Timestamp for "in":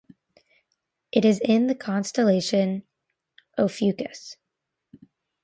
1.45-1.67